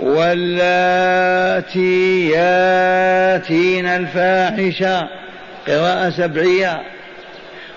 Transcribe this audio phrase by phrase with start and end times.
[0.00, 1.86] واللاتي
[2.30, 5.08] ياتين الفاحشة
[5.68, 6.82] قراءة سبعية.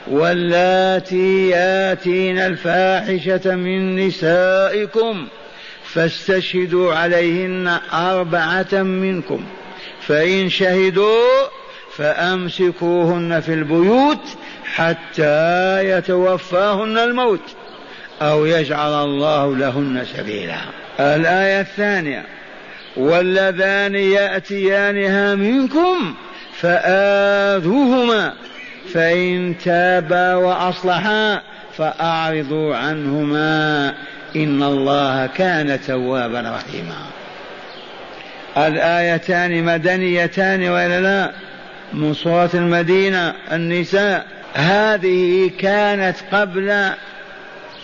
[0.08, 5.28] واللاتي ياتين الفاحشة من نسائكم
[5.84, 9.46] فاستشهدوا عليهن أربعة منكم.
[10.02, 11.48] فإن شهدوا
[11.98, 14.24] فأمسكوهن في البيوت
[14.66, 17.56] حتى يتوفاهن الموت
[18.22, 20.58] أو يجعل الله لهن سبيلا.
[21.00, 22.24] الآية الثانية
[22.98, 26.16] واللذان يأتيانها منكم
[26.54, 28.34] فآذوهما
[28.94, 31.42] فإن تابا وأصلحا
[31.78, 33.94] فأعرضوا عنهما
[34.36, 36.98] إن الله كان توابا رحيما.
[38.58, 41.32] الآيتان مدنيتان وإلا لا؟
[41.94, 44.26] من سورة المدينة النساء.
[44.54, 46.90] هذه كانت قبل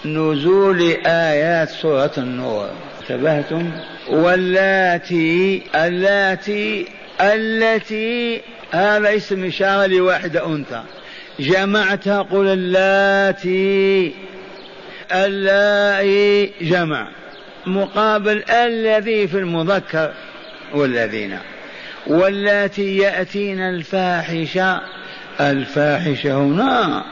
[0.05, 2.70] نزول آيات سورة النور.
[3.09, 3.72] انتبهتم؟
[4.09, 6.86] واللاتي اللاتي
[7.22, 10.84] التي هذا اسم إشارة لواحدة أنثى.
[11.40, 14.13] جمعتها قل اللاتي.
[15.12, 17.07] اللائي جمع.
[17.65, 20.13] مقابل الذي في المذكر
[20.74, 21.37] والذين.
[22.08, 24.82] واللاتي يأتين الفاحشة.
[25.41, 27.04] الفاحشة هنا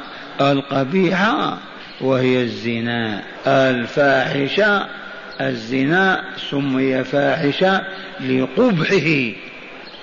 [0.41, 1.57] القبيحة
[2.01, 3.21] وهي الزنا.
[3.47, 5.02] الفاحشة
[5.41, 7.81] الزنا سمي فاحشة
[8.21, 9.31] لقبحه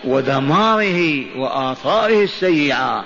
[0.05, 3.05] ودماره وآثاره السيئة.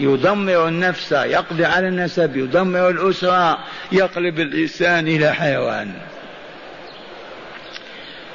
[0.00, 3.58] يدمر النفس يقضي على النسب يدمر الأسرة
[3.92, 5.92] يقلب الإنسان إلى حيوان.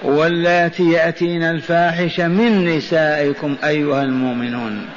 [0.03, 4.89] واللاتي يأتين الفاحشة من نسائكم أيها المؤمنون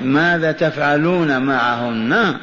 [0.00, 2.36] ماذا تفعلون معهن؟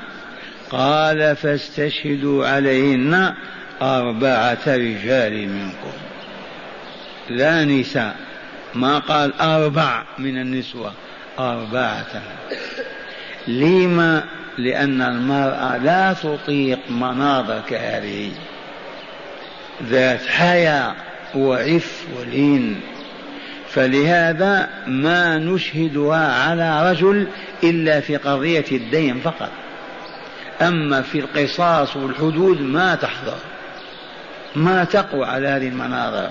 [0.69, 3.33] قال فاستشهدوا عليهن
[3.81, 5.91] أربعة رجال منكم.
[7.29, 8.15] لا نساء.
[8.75, 10.93] ما قال أربع من النسوة.
[11.39, 12.21] أربعة.
[13.47, 14.23] لما؟
[14.57, 18.31] لأن المرأة لا تطيق مناظر كهذه
[19.83, 20.95] ذات حياء
[21.35, 22.81] وعف ولين.
[23.69, 27.27] فلهذا ما نشهدها على رجل
[27.63, 29.51] إلا في قضية الدين فقط.
[30.61, 33.37] أما في القصاص والحدود ما تحضر.
[34.55, 36.29] ما تقوى على هذه المناظر.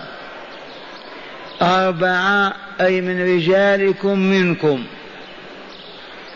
[1.63, 4.85] أربعة أي من رجالكم منكم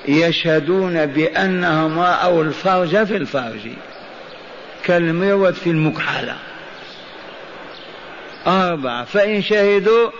[0.08, 3.60] يشهدون بأنهم رأوا الفرج في الفرج
[4.84, 6.36] كالمرود في المكحلة.
[8.46, 10.10] أربعة فإن شهدوا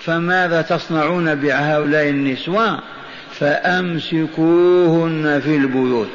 [0.00, 2.80] فماذا تصنعون بهؤلاء النسوة؟
[3.32, 6.08] فأمسكوهن في البيوت.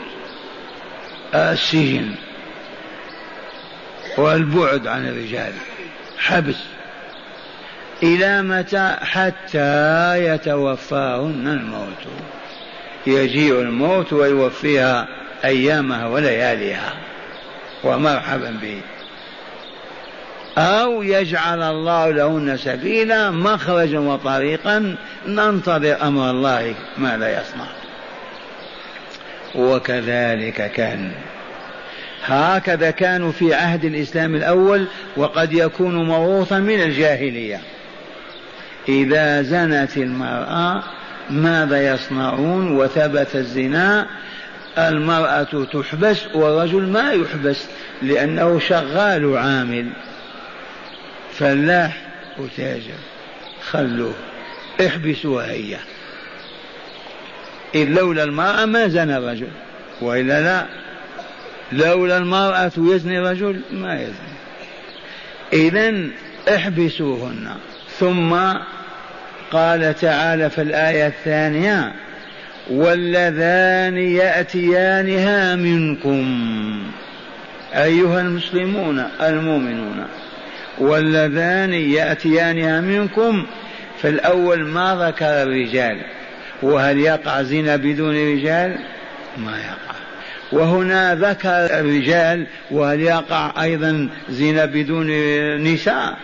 [1.35, 2.15] السجن.
[4.17, 5.53] والبعد عن الرجال.
[6.17, 6.57] حبس.
[8.03, 12.13] إلى متى؟ حتى يتوفاهن الموت.
[13.07, 15.07] يجيء الموت ويوفيها
[15.45, 16.93] أيامها ولياليها.
[17.83, 18.81] ومرحبا به.
[20.57, 24.95] أو يجعل الله لهن سبيلا مخرجا وطريقا
[25.27, 27.67] ننتظر أمر الله ماذا يصنع.
[29.55, 31.11] وكذلك كان.
[32.25, 34.85] هكذا كانوا في عهد الإسلام الأول
[35.17, 37.59] وقد يكون موروثا من الجاهلية.
[38.89, 40.83] إذا زنت المرأة
[41.29, 44.07] ماذا يصنعون وثبت الزنا؟
[44.77, 47.65] المرأة تحبس والرجل ما يحبس
[48.01, 49.89] لأنه شغال عامل.
[51.33, 52.01] فلاح
[52.37, 52.99] وتاجر
[53.71, 54.13] خلوه
[54.87, 55.75] احبسوها هي.
[57.75, 59.47] إذ لولا المرأة ما زنى الرجل
[60.01, 60.65] وإلا لا.
[61.71, 64.33] لولا المرأة يزني الرجل ما يزني.
[65.53, 65.93] إذا
[66.55, 67.47] احبسوهن.
[67.99, 68.35] ثم
[69.51, 71.93] قال تعالى في الآية الثانية
[72.71, 76.83] واللذان يأتيانها منكم.
[77.73, 80.05] أيها المسلمون المؤمنون
[80.77, 83.45] واللذان يأتيانها منكم.
[84.01, 86.01] في الأول ما ذكر الرجال.
[86.61, 88.79] وهل يقع زنا بدون رجال؟
[89.37, 89.92] ما يقع.
[90.53, 95.07] وهنا ذكر الرجال وهل يقع أيضا زنا بدون
[95.63, 96.17] نساء.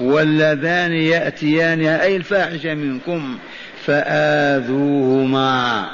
[0.00, 3.38] واللذان يأتيان أي الفاحشة منكم
[3.86, 5.86] فآذوهما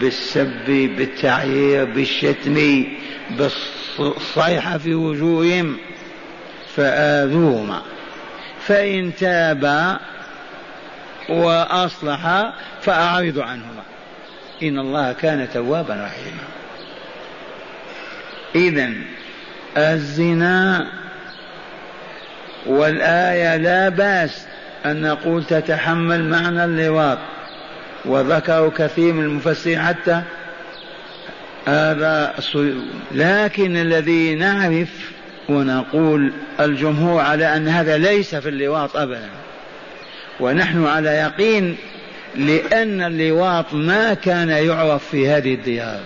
[0.00, 2.84] بالسب بالتعيير بالشتم
[3.30, 5.76] بالصيحة في وجوههم
[6.76, 7.82] فآذوهما.
[8.66, 9.98] فإن تابا
[11.28, 12.52] وأصلحا
[12.82, 13.93] فأعرضوا عنهما.
[14.62, 16.44] إن الله كان توابا رحيما.
[18.54, 18.92] إذا
[19.76, 20.86] الزنا
[22.66, 24.46] والآية لا بأس
[24.86, 27.18] أن نقول تتحمل معنى اللواط.
[28.04, 30.22] وذكروا كثير من المفسرين حتى
[31.66, 32.34] هذا
[33.12, 35.12] لكن الذي نعرف
[35.48, 39.28] ونقول الجمهور على أن هذا ليس في اللواط أبدا.
[40.40, 41.76] ونحن على يقين
[42.36, 46.00] لأن اللواط ما كان يعرف في هذه الديار.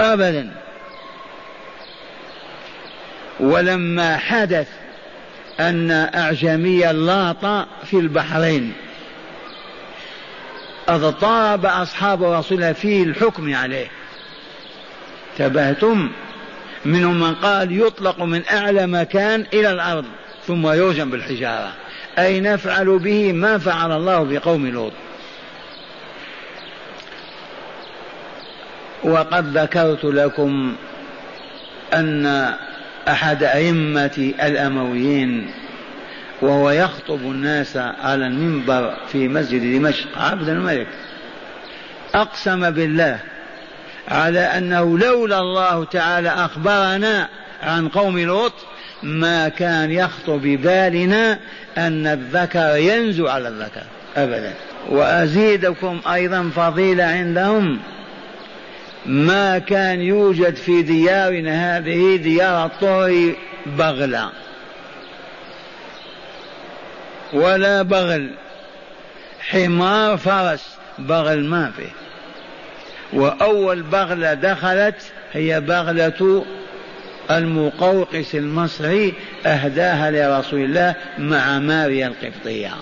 [0.00, 0.50] أبدا.
[3.40, 4.68] ولما حدث
[5.60, 8.72] أن أعجمي لاط في البحرين
[10.88, 13.86] اضطرب أصحاب رسول الله في الحكم عليه.
[15.38, 16.10] تبهتم
[16.84, 20.04] منهم من قال يطلق من أعلى مكان إلى الأرض
[20.46, 21.72] ثم يرجم بالحجارة.
[22.18, 24.92] أي نفعل به ما فعل الله بقوم لوط.
[29.04, 30.76] وقد ذكرت لكم
[31.94, 32.54] أن
[33.08, 35.50] أحد أئمة الأمويين
[36.42, 40.86] وهو يخطب الناس على المنبر في مسجد دمشق عبد الملك
[42.14, 43.18] أقسم بالله
[44.08, 47.28] على أنه لولا الله تعالى أخبرنا
[47.62, 48.52] عن قوم لوط
[49.02, 51.38] ما كان يخطر ببالنا
[51.78, 53.82] أن الذكر ينزو على الذكر
[54.16, 54.52] أبدا.
[54.88, 57.78] وأزيدكم أيضا فضيلة عندهم.
[59.06, 63.34] ما كان يوجد في ديارنا هذه ديار الطور
[63.66, 64.30] بغلة.
[67.32, 68.30] ولا بغل.
[69.40, 71.92] حمار فرس بغل ما فيه
[73.12, 76.44] وأول بغلة دخلت هي بغلة
[77.30, 79.14] المقوقس المصري
[79.46, 82.72] أهداها لرسول الله مع ماريا القبطية.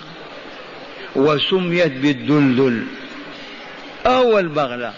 [1.17, 2.85] وسميت بالدلدل.
[4.06, 4.93] أول بغلة.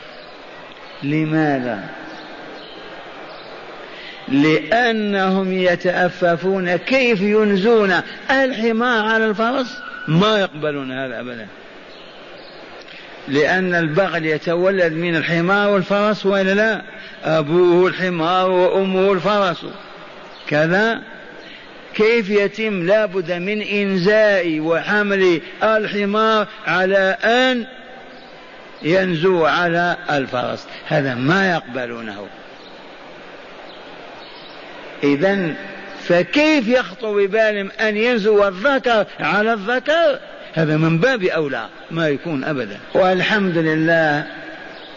[1.02, 1.84] لماذا؟
[4.28, 8.00] لأنهم يتأففون كيف ينزون
[8.30, 11.46] الحمار على الفرس؟ ما يقبلون هذا أبدا.
[13.28, 16.82] لأن البغل يتولد من الحمار والفرس وإلا لا؟
[17.24, 19.66] أبوه الحمار وأمه الفرس.
[20.48, 21.00] كذا؟
[21.94, 27.66] كيف يتم؟ لابد من إنزاء وحمل الحمار على أن
[28.82, 30.66] ينزو على الفرس.
[30.88, 32.26] هذا ما يقبلونه.
[35.04, 35.54] إذا
[36.02, 40.18] فكيف يخطر ببالهم أن ينزو الذكر على الذكر؟
[40.54, 42.78] هذا من باب أولى ما يكون أبدا.
[42.94, 44.26] والحمد لله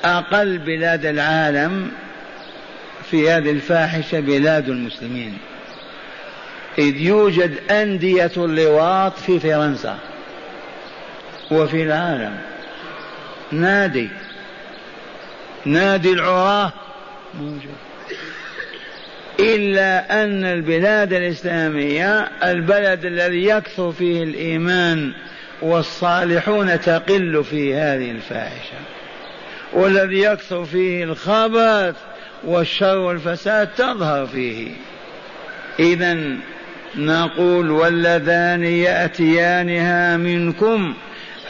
[0.05, 1.91] أقل بلاد العالم
[3.11, 5.37] في هذه الفاحشة بلاد المسلمين.
[6.77, 9.97] إذ يوجد أندية اللواط في فرنسا
[11.51, 12.37] وفي العالم.
[13.53, 14.09] نادي.
[15.65, 16.73] نادي العراة.
[17.39, 17.75] موجود
[19.39, 25.13] إلا أن البلاد الإسلامية البلد الذي يكثر فيه الإيمان
[25.61, 28.77] والصالحون تقل في هذه الفاحشة.
[29.73, 31.95] والذي يكثر فيه الخبث
[32.43, 34.71] والشر والفساد تظهر فيه.
[35.79, 36.17] إذا
[36.95, 40.93] نقول واللذان يأتيانها منكم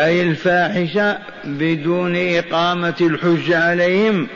[0.02, 4.28] أي الفاحشة بدون إقامة الحج عليهم.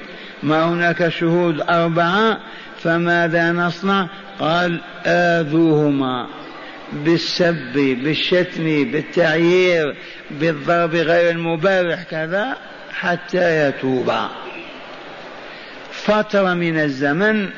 [0.43, 2.37] ما هناك شهود أربعة
[2.83, 4.09] فماذا نصنع؟
[4.39, 6.27] قال آذوهما
[6.93, 9.95] بالسب بالشتم بالتعيير
[10.31, 12.57] بالضرب غير المبارح كذا
[12.93, 14.29] حتى يتوبا.
[15.91, 17.49] فترة من الزمن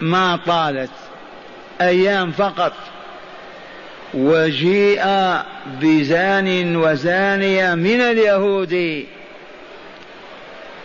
[0.00, 0.90] ما طالت
[1.80, 2.72] أيام فقط.
[4.14, 5.04] وجيء
[5.80, 9.04] بزان وزانية من اليهود.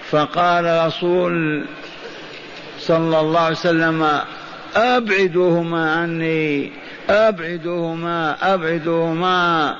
[0.09, 1.65] فقال رسول
[2.79, 4.19] صلى الله عليه وسلم
[4.75, 6.71] أبعدوهما عني
[7.09, 9.75] أبعدوهما أبعدوهما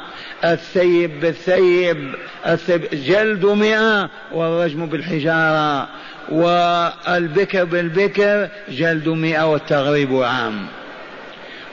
[0.45, 2.15] الثيب بالثيب
[2.47, 5.87] الثيب جلد مئة والرجم بالحجارة
[6.29, 10.67] والبكر بالبكر جلد مئة والتغريب عام.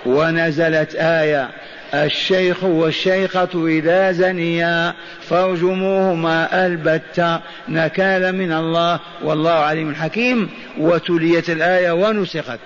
[0.07, 1.51] ونزلت آية
[1.95, 12.59] الشيخ والشيخة إذا زنيا فارجموهما البتة نكال من الله والله عليم حكيم وتليت الآية ونسخت.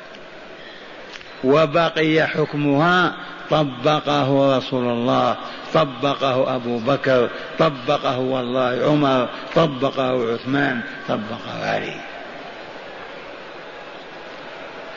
[1.44, 3.16] وبقي حكمها
[3.50, 5.36] طبقه رسول الله
[5.74, 11.94] طبقه أبو بكر طبقه والله عمر طبقه عثمان طبقه علي.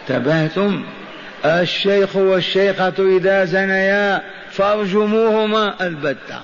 [0.01, 0.83] انتبهتم؟
[1.45, 4.21] الشيخ والشيخة إذا زنيا
[4.51, 6.39] فارجموهما البتة.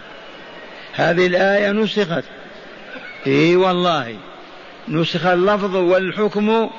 [0.93, 2.23] هذه الآية نسخت.
[3.27, 4.15] إي والله.
[4.87, 6.69] نسخ اللفظ والحكم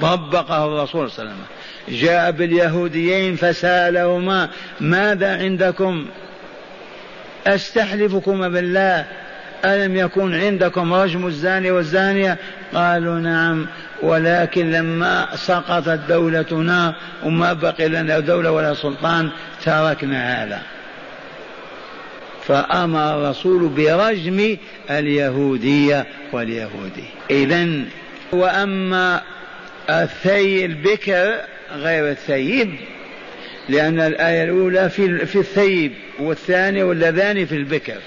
[0.00, 2.00] طبقه الرسول صلى الله عليه وسلم.
[2.00, 4.48] جاء باليهوديين فسألهما
[4.80, 6.06] ماذا عندكم؟
[7.46, 9.04] استحلفكم بالله؟
[9.64, 12.38] ألم يكن عندكم رجم الزاني والزانية؟
[12.74, 13.66] قالوا نعم.
[14.02, 19.30] ولكن لما سقطت دولتنا وما بقي لنا دولة ولا سلطان
[19.64, 20.62] تركنا هذا.
[22.46, 24.56] فأمر الرسول برجم
[24.90, 27.04] اليهودية واليهودي.
[27.30, 27.68] إذا
[28.32, 29.20] وأما
[29.90, 31.34] الثي البكر
[31.72, 32.74] غير الثيب
[33.68, 37.98] لأن الآية الأولى في في الثيب والثانية واللذان في البكر.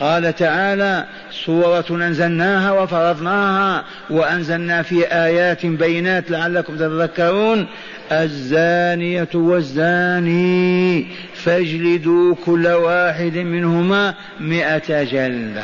[0.00, 7.66] قال تعالى سورة أنزلناها وفرضناها وأنزلنا في آيات بينات لعلكم تتذكرون
[8.12, 15.62] الزانية والزاني فاجلدوا كل واحد منهما مئة جلدة.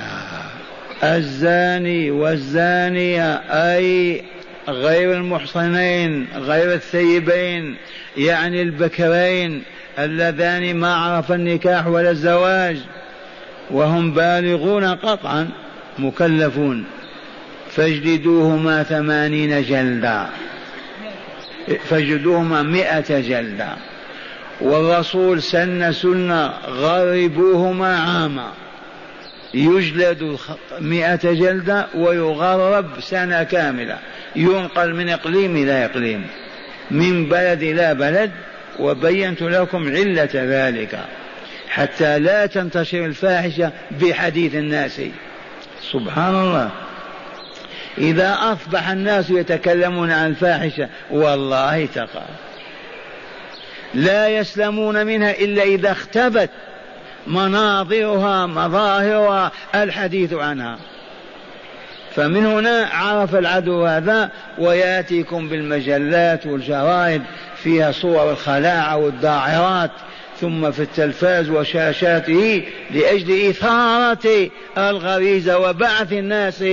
[1.05, 4.23] الزاني والزانية أي
[4.69, 7.77] غير المحصنين غير الثيبين
[8.17, 9.63] يعني البكرين
[9.99, 12.77] اللذان ما عرف النكاح ولا الزواج.
[13.73, 15.49] وهم بالغون قطعا
[15.99, 16.85] مكلفون.
[17.71, 20.27] فاجلدوهما ثمانين جلدا.
[21.89, 23.69] فاجلدوهما مئة جلدا.
[24.61, 28.53] والرسول سن سنة غربوهما عاما.
[29.55, 30.39] يجلد
[30.81, 33.99] مئة جلدة ويغرب سنة كاملة.
[34.37, 36.27] ينقل من إقليم إلى إقليم.
[36.91, 38.31] من بلد إلى بلد.
[38.79, 40.99] وبينت لكم علة ذلك.
[41.71, 45.01] حتى لا تنتشر الفاحشة بحديث الناس.
[45.93, 46.71] سبحان الله.
[47.99, 52.23] إذا أصبح الناس يتكلمون عن الفاحشة والله تقع
[53.95, 56.51] لا يسلمون منها إلا إذا اختبت
[57.27, 60.79] مناظرها مظاهرها الحديث عنها.
[62.15, 67.23] فمن هنا عرف العدو هذا ويأتيكم بالمجلات والجرائد
[67.57, 69.91] فيها صور الخلاعة والداعرات.
[70.41, 76.65] ثم في التلفاز وشاشاته لأجل إثارة الغريزة وبعث الناس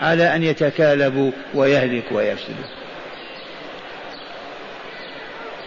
[0.00, 2.64] على أن يتكالبوا ويهلكوا ويفسدوا.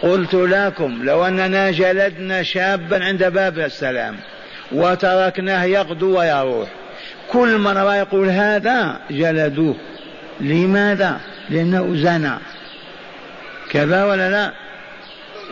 [0.02, 4.16] قلت لكم لو أننا جلدنا شابا عند باب السلام
[4.72, 6.68] وتركناه يغدو ويروح
[7.32, 9.76] كل من رأى يقول هذا جلدوه.
[10.40, 11.20] لماذا؟
[11.50, 12.34] لأنه زنى.
[13.70, 14.63] كذا ولا لا؟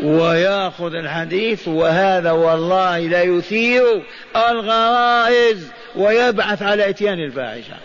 [0.02, 4.02] وياخذ الحديث وهذا والله لا يثير
[4.36, 7.76] الغرائز ويبعث على إتيان الفاحشة.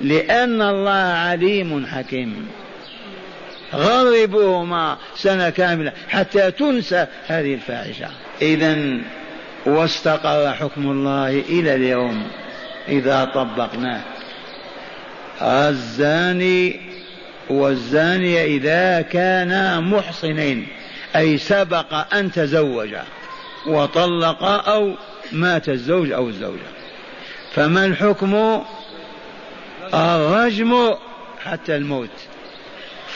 [0.00, 2.48] لأن الله عليم حكيم.
[3.74, 8.08] غربوهما سنة كاملة حتى تنسى هذه الفاحشة.
[8.42, 9.00] اذا
[9.66, 12.28] واستقر حكم الله إلى اليوم
[12.88, 14.00] إذا طبقناه.
[15.42, 16.93] الزاني
[17.50, 20.66] والزانية إذا كانا محصنين
[21.16, 23.04] أي سبق أن تزوجا
[23.66, 24.94] وطلقا أو
[25.32, 26.70] مات الزوج أو الزوجة.
[27.54, 28.62] فما الحكم؟
[29.94, 30.94] الرجم
[31.44, 32.10] حتى الموت.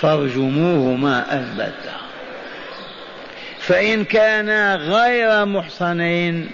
[0.01, 1.93] فارجموهما البتة
[3.61, 6.51] فإن كانا غير محصنين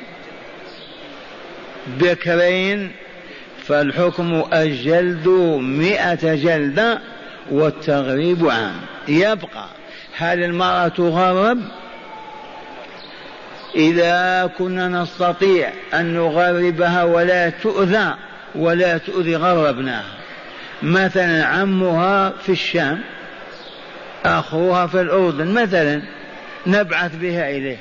[1.86, 2.92] بكرين
[3.66, 5.28] فالحكم الجلد
[5.58, 7.00] مئة جلدة
[7.50, 8.76] والتغريب عام.
[9.08, 9.66] يبقى
[10.16, 11.58] هل المرأة تغرب؟
[13.74, 18.14] إذا كنا نستطيع أن نغربها ولا تؤذى
[18.54, 20.14] ولا تؤذي غربناها.
[20.82, 23.00] مثلا عمها في الشام
[24.24, 26.02] أخوها في الأردن مثلا
[26.66, 27.76] نبعث بها إليه.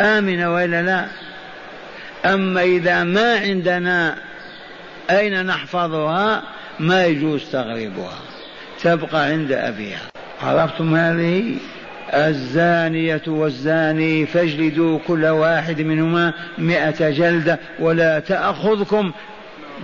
[0.00, 1.06] آمنة وإلا لا؟
[2.34, 4.18] أما إذا ما عندنا
[5.10, 6.42] أين نحفظها؟
[6.80, 8.18] ما يجوز تغريبها
[8.82, 10.10] تبقى عند أبيها.
[10.42, 11.56] عرفتم هذه؟
[12.14, 19.12] الزانية والزاني فاجلدوا كل واحد منهما مئة جلدة ولا تأخذكم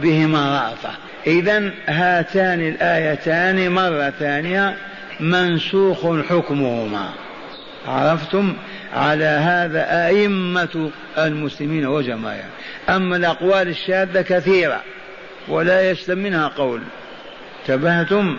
[0.02, 0.90] بهما رأفة.
[1.26, 4.76] إذا هاتان الآيتان مرة ثانية
[5.20, 7.08] منسوخ حكمهما.
[7.88, 8.54] عرفتم؟
[8.94, 12.44] على هذا أئمة المسلمين وجماعة.
[12.88, 14.80] أما الأقوال الشاذة كثيرة.
[15.50, 16.80] ولا يسلم منها قول.
[17.60, 18.36] انتبهتم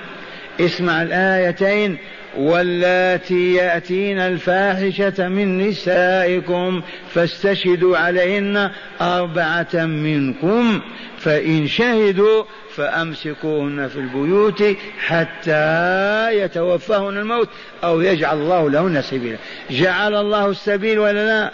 [0.59, 1.97] اسمع الآيتين.
[2.37, 6.81] واللاتي يأتين الفاحشة من نسائكم
[7.13, 10.81] فاستشهدوا عليهن أربعة منكم
[11.17, 12.43] فإن شهدوا
[12.75, 14.63] فأمسكوهن في البيوت
[14.99, 17.49] حتى يتوفاهن الموت
[17.83, 19.37] أو يجعل الله لهن سبيلا.
[19.71, 21.51] جعل الله السبيل ولا لا؟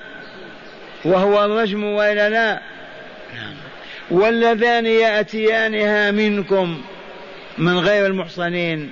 [1.06, 2.62] وهو الرجم ولا لا؟
[3.36, 3.67] نعم.
[4.12, 6.82] واللذان يأتيانها منكم
[7.58, 8.90] من غير المحصنين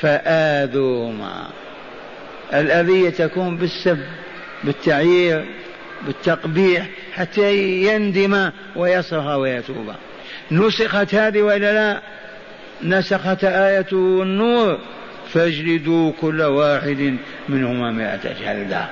[0.00, 1.48] فآذوهما.
[2.54, 3.98] الأذية تكون بالسب
[4.64, 5.44] بالتعيير
[6.06, 9.92] بالتقبيح حتى يندم ويصرخ ويتوب.
[10.50, 12.00] نسخت هذه وإلا لا؟
[12.82, 14.78] نسخت آية النور
[15.32, 17.16] فاجلدوا كل واحد
[17.48, 18.88] منهما مائة جلدة.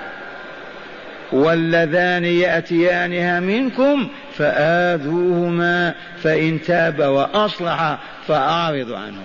[1.33, 9.23] واللذان يأتيانها منكم فآذوهما فإن تاب وأصلح فأعرضوا عنه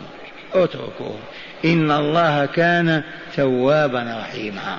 [0.53, 1.19] اتركوه.
[1.65, 3.03] إن الله كان
[3.35, 4.77] توابا رحيما.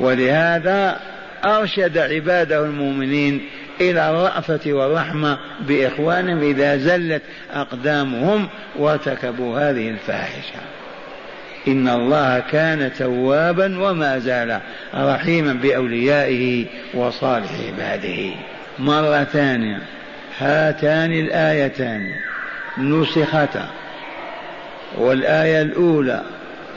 [0.00, 0.96] ولهذا
[1.44, 3.46] أرشد عباده المؤمنين
[3.80, 7.22] إلى الرأفة والرحمة بإخوانهم إذا زلت
[7.52, 10.60] أقدامهم وارتكبوا هذه الفاحشة.
[11.68, 14.60] إن الله كان توابا وما زال
[14.94, 18.30] رحيما بأوليائه وصالح عباده.
[18.78, 19.78] مرة ثانية
[20.38, 22.12] هاتان الآيتان
[22.78, 23.68] نسختا.
[24.98, 26.22] والآية الأولى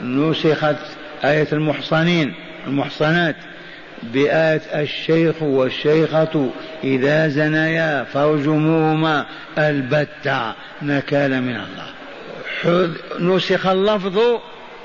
[0.02, 0.76] نسخت
[1.24, 2.34] آية المحصنين
[2.66, 3.36] المحصنات
[4.02, 6.50] بآية الشيخ والشيخة
[6.84, 9.26] إذا زنيا فارجموهما
[9.58, 11.86] البتة نكال من الله.
[13.20, 14.18] نسخ اللفظ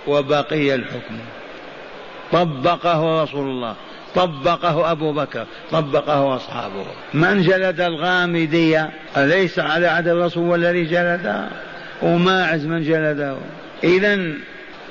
[0.08, 1.20] وبقي الحكم.
[2.32, 3.76] طبقه رسول الله.
[4.18, 6.86] طبقه أبو بكر طبقه أصحابه.
[7.14, 11.48] من جلد الغامدية؟ أليس على عهد الرسول والذي جلده
[12.02, 13.38] وماعز من جلده.
[13.84, 14.20] إذا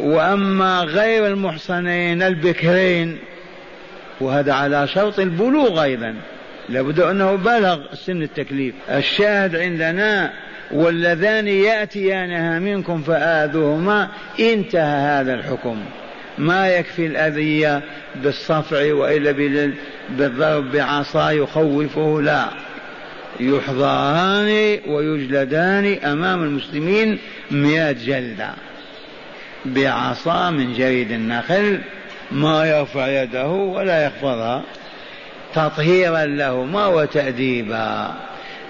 [0.01, 3.19] وأما غير المحصنين البكرين
[4.21, 6.15] وهذا على شرط البلوغ أيضا.
[6.69, 8.75] لابد أنه بلغ سن التكليف.
[8.91, 10.33] الشاهد عندنا
[10.71, 14.09] واللذان يأتيانها منكم فآذوهما
[14.41, 15.77] انتهى هذا الحكم.
[16.39, 17.83] ما يكفي الأذية
[18.23, 19.33] بالصفع وإلا
[20.09, 22.49] بالضرب بعصا يخوفه لا.
[23.41, 27.19] يحضران ويجلدان أمام المسلمين
[27.51, 28.51] مئة جلدة.
[29.65, 31.81] بعصا من جريد النخل
[32.33, 34.63] ما يرفع يده ولا يخفضها
[35.55, 38.15] تطهيرا لهما وتأديبا.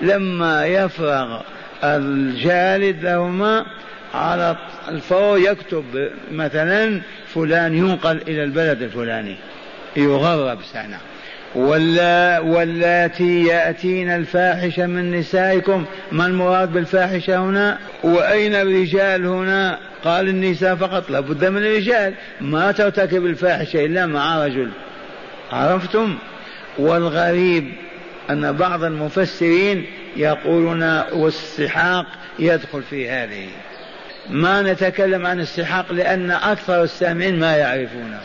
[0.03, 1.41] لما يفرغ
[1.85, 3.67] الجالد لهما
[4.17, 4.57] على
[4.89, 5.85] الفور يكتب
[6.33, 7.01] مثلا
[7.35, 9.37] فلان ينقل إلى البلد الفلاني.
[9.97, 10.99] يغرب سنة.
[11.55, 15.85] ولا واللاتي يأتين الفاحشة من نسائكم.
[16.13, 22.15] ما المراد بالفاحشة هنا؟ وأين الرجال هنا؟ قال النساء فقط لابد من الرجال.
[22.41, 24.71] ما ترتكب الفاحشة إلا مع رجل.
[25.53, 26.19] عرفتم؟
[26.79, 27.73] والغريب
[28.31, 32.07] أن بعض المفسرين يقولون والسحاق
[32.39, 33.49] يدخل في هذه.
[34.31, 38.21] ما نتكلم عن السحاق لأن أكثر السامعين ما يعرفونه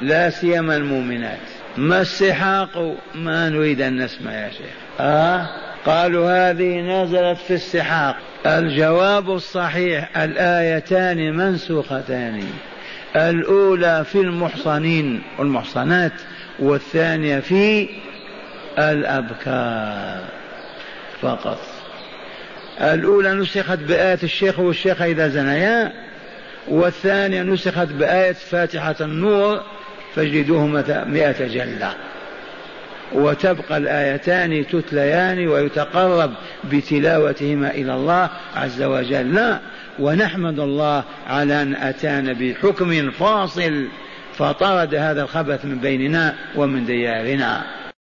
[0.00, 1.38] لا سيما المؤمنات.
[1.76, 4.74] ما السحاق؟ ما نريد أن نسمع يا شيخ.
[5.00, 5.48] آه؟
[5.86, 8.16] قالوا هذه نزلت في السحاق.
[8.46, 12.42] الجواب الصحيح الآيتان منسوختان.
[13.16, 16.12] الأولى في المحصنين والمحصنات
[16.58, 17.88] والثانية في
[18.78, 20.24] الأبكار.
[21.20, 21.65] فقط.
[22.80, 25.92] الأولى نسخت بآية الشيخ والشيخ إذا زنيا
[26.68, 29.60] والثانية نسخت بآية فاتحة النور
[30.14, 30.66] فاجلدوه
[31.06, 31.94] مئة جلة
[33.12, 36.32] وتبقى الآيتان تتليان ويتقرب
[36.64, 39.34] بتلاوتهما إلى الله عز وجل.
[39.34, 39.60] لا
[39.98, 43.88] ونحمد الله على أن أتانا بحكم فاصل
[44.34, 47.85] فطرد هذا الخبث من بيننا ومن ديارنا.